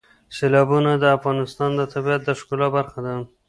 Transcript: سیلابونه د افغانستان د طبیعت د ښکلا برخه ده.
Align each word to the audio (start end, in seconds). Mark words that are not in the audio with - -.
سیلابونه 0.35 0.91
د 0.97 1.05
افغانستان 1.17 1.71
د 1.75 1.81
طبیعت 1.93 2.21
د 2.25 2.29
ښکلا 2.39 2.67
برخه 2.75 2.99
ده. 3.05 3.13